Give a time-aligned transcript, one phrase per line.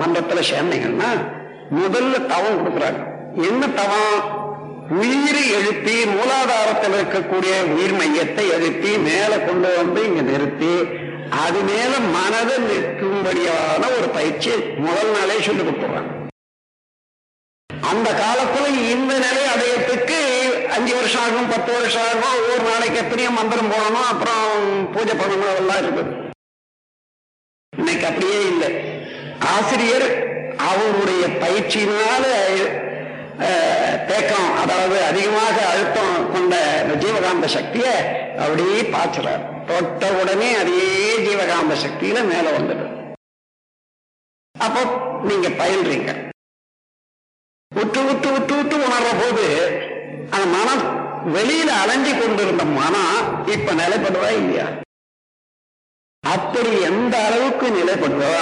[0.00, 1.10] மன்றத்துல சேர்ந்தீங்கன்னா
[1.78, 3.00] முதல்ல தவம் கொடுக்குறாங்க
[3.48, 4.20] என்ன தவம்?
[5.00, 10.72] உயிரை எழுப்பி மூலாதாரத்தில் இருக்கக்கூடிய உயிர் மையத்தை எழுப்பி மேல கொண்டு வந்து இங்க நிறுத்தி
[11.42, 16.08] அது மேல மனதை நிற்கும்படியான ஒரு பயிற்சி முதல் நாளே சொல்லி கொடுத்துறாங்க
[17.90, 20.18] அந்த காலத்துல இந்த நிலை அடையத்துக்கு
[20.76, 24.50] அஞ்சு வருஷம் ஆகும் பத்து வருஷம் ஆகும் ஒவ்வொரு நாளைக்கு எத்தனையோ மந்திரம் போடணும் அப்புறம்
[24.94, 26.12] பூஜை பண்ணணும் அதெல்லாம் இருக்குது.
[27.72, 28.70] இன்னைக்கு அப்படியே இல்லை.
[29.50, 30.08] ஆசிரியர்
[30.68, 32.24] அவருடைய பயிற்சியினால
[33.44, 37.94] அஹ், தேக்கம் அதாவது அதிகமாக அழுத்தம் கொண்ட இந்த ஜீவகாந்த சக்தியை
[38.38, 40.82] அப்படியே பாய்ச்சுறார் தொட்ட உடனே அதே
[41.24, 42.86] ஜீவகாந்த சக்தியில மேல வந்துடும்
[44.54, 44.80] அப்போ
[45.22, 46.10] நீங்க பயில்றீங்க.
[47.72, 49.44] உற்று உற்று உற்று உற்று உணர்ற போது
[50.30, 50.82] அந்த மனம்
[51.32, 53.14] வெளியில அலைஞ்சு கொண்டிருந்த மனம்
[53.48, 54.66] இப்ப நிலைப்படுவா இல்லையா?
[56.24, 58.34] அப்படி எந்த அளவுக்கு நிலைப்படுவா?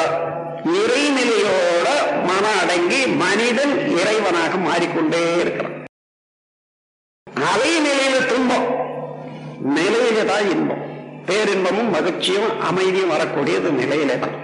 [0.67, 1.89] இறைநிலையோட
[2.28, 5.77] மனம் அடங்கி மனிதன் இறைவனாக மாறிக்கொண்டே இருக்கிறான்.
[7.51, 8.67] அலைநிலையில துன்பம்
[9.77, 10.83] நிலையில தான் இன்பம்.
[11.29, 14.36] பேரின்பமும் மகிழ்ச்சியும் அமைதியும் வரக்கூடியது நிலையில தான்.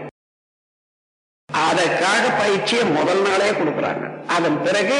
[1.48, 4.04] அதற்காக பயிற்சியை முதல் நாளே கொடுக்குறாங்க.
[4.36, 4.98] அதன் பிறகு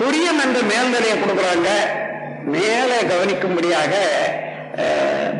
[0.00, 1.68] துரியம் என்ற மேல்நிலையை கொடுக்குறாங்க.
[2.54, 3.92] மேலே கவனிக்கும்படியாக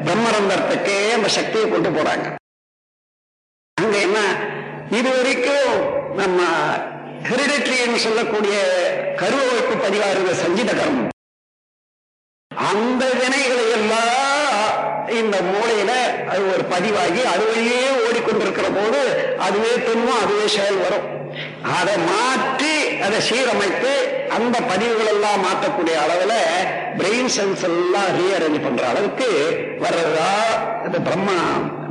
[0.05, 2.27] பிரம்மரந்தத்துக்கே அந்த சக்தியை கொண்டு போறாங்க.
[3.77, 4.21] அங்க என்ன?
[4.91, 5.73] இது வரைக்கும்
[6.17, 6.41] நம்ம
[7.29, 8.57] ஹெரிடேட்டரின்னு சொல்லக்கூடிய
[9.21, 11.13] கருவமைப்பு பதிவா இருந்த சஞ்சித கர்மம்
[12.51, 14.15] அந்த வினைகளை எல்லாம்
[15.17, 15.91] இந்த மூளையில
[16.29, 19.01] அது ஒரு பதிவாகி அது வழியே ஓடிக்கொண்டிருக்கிற போது
[19.39, 21.05] அதுவே துன்பம் அதுவே செயல் வரும்.
[21.77, 23.93] அதை மாற்றி அதை சீரமைத்து
[24.37, 26.35] அந்த பதிவுகள் எல்லாம் மாற்றக்கூடிய அளவுல
[26.99, 29.29] பிரெயின் சென்ஸ் எல்லாம் ரீஅரேஞ்ச் பண்ற அளவுக்கு
[29.81, 30.31] வர்றதா
[30.87, 31.31] இந்த பிரம்ம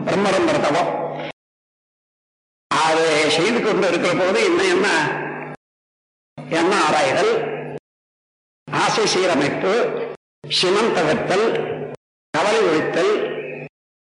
[0.07, 0.91] பிரம்மரம்பர தவம்
[3.29, 4.87] செய்து கொண்டு இருக்கிற போது என்ன என்ன?
[6.53, 7.33] என்ன ஆராய்தல்
[8.67, 9.73] ஆசை சீரமைப்பு
[10.49, 11.45] சினம் தவிர்த்தல்
[12.33, 13.13] கவலை ஒழித்தல்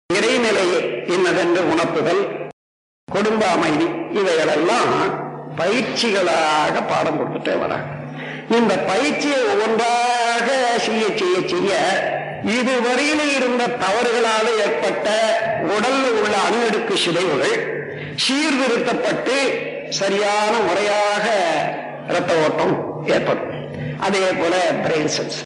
[0.09, 0.67] இறைநிலை
[1.07, 2.23] இன்னதென்று உணர்த்துதல்
[3.07, 4.93] குடும்ப அமைதி இவைகளெல்லாம்
[5.57, 7.87] பயிற்சிகளாக பாடம் கொடுத்துட்டே வராங்க.
[8.49, 11.71] இந்த பயிற்சியை ஒவ்வொன்றாக செய்ய செய்ய செய்ய
[12.51, 15.07] இதுவரையில இருந்த தவறுகளால் ஏற்பட்ட
[15.67, 17.55] உடல் உள்ள அணுவடுக்கு சிதைவுகள்
[18.15, 19.35] சீர்திருத்தப்பட்டு
[19.89, 21.25] சரியான முறையாக
[22.09, 23.47] இரத்த ஓட்டம் ஏற்படும்.
[23.99, 25.41] அதே போல பிரெயின் செல்ஸ்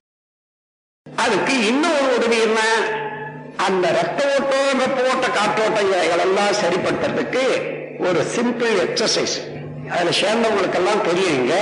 [1.18, 2.60] அதுக்கு இன்னொரு உதவி என்ன?
[3.58, 7.44] அந்த ரத்த ஓட்டம் ரத்த ஓட்ட காற்றோட்டம் இவைகளெல்லாம் சரிப்படுத்துறதுக்கு
[8.00, 9.36] ஒரு சிம்பிள் எக்ஸசைஸ்
[9.90, 11.54] அதுல சேர்ந்தவங்களுக்கெல்லாம் தெரியுங்க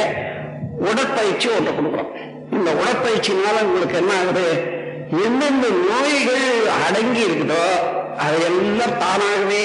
[0.79, 2.11] உடற்பயிற்சி ஒன்று கொடுக்குறோம்
[2.51, 4.47] இந்த உடற்பயிற்சினால உங்களுக்கு என்ன ஆகுது?
[5.25, 7.65] எந்தெந்த நோய்கள் அடங்கி இருக்குதோ
[8.17, 9.63] அதையெல்லாம் தானாகவே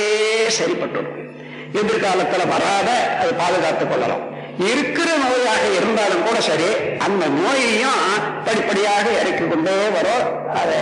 [0.59, 1.28] சரிப்பட்டுடும்.
[1.72, 2.88] எதிர்காலத்துல வராத
[3.20, 4.24] அதை பாதுகாத்துக் கொள்ளலாம்
[4.70, 6.68] இருக்கிற நோயாக இருந்தாலும் கூட சரி
[6.98, 8.02] அந்த நோயையும்
[8.44, 10.24] படிப்படியாக இறக்கி கொண்டே வரும்.
[10.60, 10.78] அதை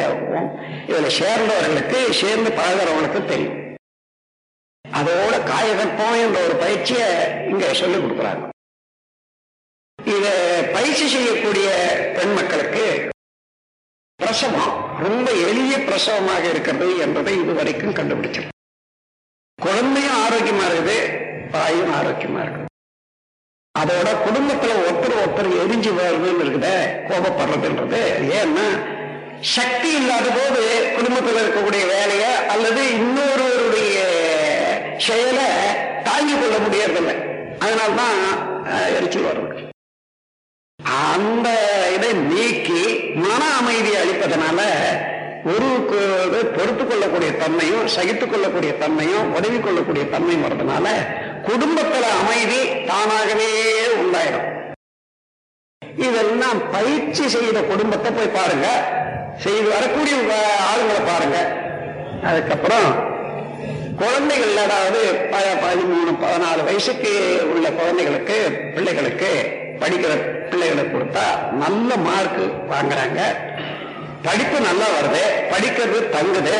[0.89, 3.57] இதுல சேர்ந்தவர்களுக்கு சேர்ந்து பழகிறவங்களுக்கு தெரியும்.
[4.85, 7.09] அதோட காயகற்பம் என்ற ஒரு பயிற்சியை
[7.51, 8.45] இங்க சொல்லிக் கொடுக்குறாங்க.
[9.99, 10.27] இத
[10.73, 11.69] பயிற்சி செய்யக்கூடிய
[12.17, 12.85] பெண் மக்களுக்கு
[14.21, 18.55] பிரசவம் ரொம்ப எளிய பிரசவமாக இருக்கிறது என்பதை இதுவரைக்கும் கண்டுபிடிச்சிருக்கு
[19.65, 20.97] குழந்தையும் ஆரோக்கியமா இருக்குது
[21.53, 22.73] தாயும் ஆரோக்கியமா இருக்குது.
[23.75, 26.69] அதோட குடும்பத்துல ஒருத்தர் ஒருத்தர் எரிஞ்சு வருதுன்னு இருக்குத
[27.09, 28.01] கோபப்படுறதுன்றது.
[28.41, 28.67] ஏன்னா
[29.55, 30.63] சக்தி இல்லாத போது
[30.97, 33.97] குடும்பத்தில் இருக்கக்கூடிய வேலையை அல்லது இன்னொருவருடைய
[35.07, 35.49] செயலை
[36.09, 37.17] தாங்கிக் கொள்ள முடியறதில்லை.
[37.65, 38.23] அதனால்தான்
[38.99, 39.65] எரிச்சல் வருது
[41.09, 41.49] அந்த
[41.97, 42.83] இதை நீக்கி
[43.25, 44.61] மன அமைதியை அளிப்பதனால
[45.47, 45.85] ஒரு
[46.57, 50.87] பொறுத்து கொள்ளக்கூடிய தன்மையும் சகித்துக் கொள்ளக்கூடிய தன்மையும் உதவி கொள்ளக்கூடிய தன்மையும் வர்றதுனால
[51.47, 54.55] குடும்பத்துல அமைதி தானாகவே உண்டாயிடும்.
[55.97, 58.67] இதெல்லாம் பயிற்சி செய்த குடும்பத்தை போய் பாருங்க.
[59.39, 60.17] செய்து வரக்கூடிய
[60.71, 61.57] ஆளுங்களை பாருங்க.
[62.23, 63.15] அதுக்கப்புறம்
[63.97, 70.13] குழந்தைகள் அதாவது ப- பதிமூணு பதினாலு வயசுக்கு உள்ள குழந்தைகளுக்கு பிள்ளைகளுக்கு படிக்கிற
[70.51, 72.41] பிள்ளைகளுக்கு கொடுத்தா நல்ல மார்க்
[72.71, 73.21] வாங்குறாங்க.
[74.23, 75.26] படிப்பு நல்லா வருது.
[75.57, 76.57] படிக்கிறது தங்குது.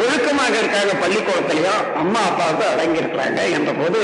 [0.00, 4.02] ஒழுக்கமாக இருக்காங்க பள்ளிக்கூடத்திலையும் அம்மா அப்பாவுக்கு அடங்கி இருக்கிறாங்க என்ற போது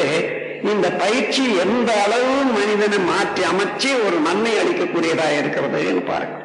[0.71, 6.37] இந்த பயிற்சி எந்த அளவு மனிதனை மாற்றி அமைச்சு ஒரு நன்மை அளிக்கக்கூடியதா இருக்கிறதுன்னு பாருங்க.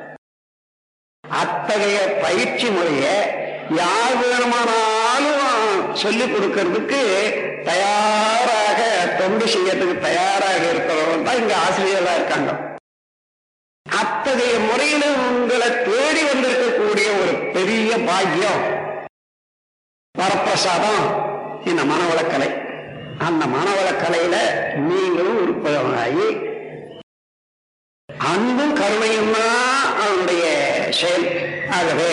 [1.24, 3.06] அத்தகைய பயிற்சி முறைய
[3.82, 5.48] யார் வேணுமானாலும்
[6.02, 7.02] சொல்லிக் கொடுக்கறதுக்கு
[7.70, 8.80] தயாராக
[9.22, 12.52] தொண்டு செய்யறதுக்கு தயாராக இருக்கிறவங்க தான் இங்க ஆசிரியர்களா இருக்காங்க.
[14.22, 18.62] அத்தகைய முறையில உங்களை தேடி வந்திருக்கக்கூடிய ஒரு பெரிய பாக்கியம்.
[20.18, 21.06] வரப்பிரசாதம்.
[21.68, 22.50] இந்த மனவளக்கலை.
[23.20, 24.36] அந்த மனவளக்கலையில
[24.76, 26.28] நீங்களும் உறுப்பினராகி
[28.20, 30.44] அன்பும் கருணையும் தான் அவனுடைய
[30.90, 31.28] செயல்.
[31.72, 32.12] ஆகவே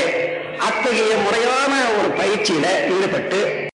[0.58, 3.66] அத்தகைய முறையான ஒரு பயிற்சியில ஈடுபட்டு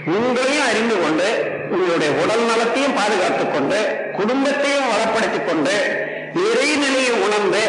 [0.00, 1.28] உங்களையும் அறிந்து கொண்டு
[1.70, 6.06] உங்களுடைய உடல் நலத்தையும் பாதுகாத்துக் கொண்டு குடும்பத்தையும் வளப்படுத்திக் கொண்டு
[6.44, 7.62] இறைநிலையை உணர்ந்து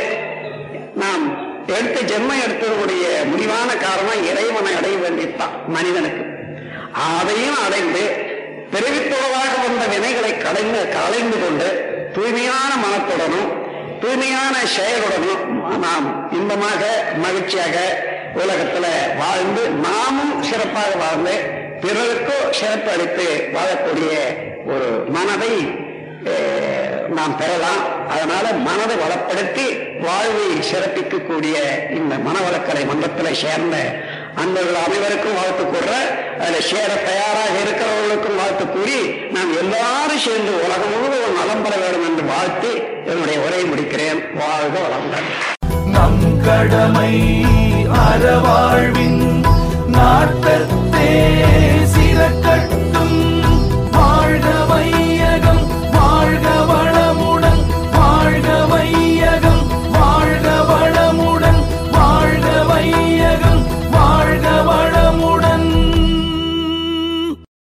[0.93, 1.23] நாம்
[1.77, 6.23] எடுத்த ஜென்மம் எடுத்ததுடைய முடிவான காரணம் இறைவனை அடைய வேண்டியதுதான் மனிதனுக்கு.
[7.09, 8.03] அதையும் அடைந்து
[8.73, 11.67] பிறவித்தொடராக வந்த வினைகளை கலைந்து கலைந்து கொண்டு
[12.15, 13.49] தூய்மையான மனத்துடனும்
[14.01, 15.43] தூய்மையான செயலுடனும்
[15.85, 16.81] நாம் இன்பமாக
[17.23, 17.77] மகிழ்ச்சியாக
[18.41, 18.85] உலகத்துல
[19.21, 21.35] வாழ்ந்து நாமும் சிறப்பாக வாழ்ந்து
[21.83, 24.13] பிறருக்கோ சிறப்பு அளித்து வாழக்கூடிய
[24.73, 25.53] ஒரு மனதை
[27.17, 27.83] நாம் பெறலாம்.
[28.13, 29.65] அதனால மனதை வளப்படுத்தி
[30.05, 31.55] வாழ்வை சிறப்பிக்கக்கூடிய
[31.97, 33.75] இந்த மனவளக்கலை மன்றத்தில் சேர்ந்த
[34.35, 35.89] அன்பர்கள் அனைவருக்கும் வாழ்த்து கூற
[36.39, 38.99] அதில் சேர தயாராக இருக்கிறவர்களுக்கும் வாழ்த்து கூறி
[39.35, 42.71] நாம் எல்லாரும் சேர்ந்து உலகம் முழுவதும் நலம் பெற வேண்டும் என்று வாழ்த்தி
[43.05, 44.21] என்னுடைய உரையை முடிக்கிறேன்.
[44.41, 45.29] வாழ்க வளமுடன்.
[45.95, 47.13] நம் கடமை
[48.03, 49.21] அறவாழ்வின்
[49.95, 51.09] நாட்டத்தே